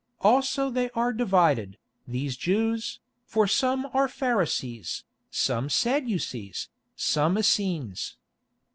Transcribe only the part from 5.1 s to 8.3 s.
some Sadducees, some Essenes.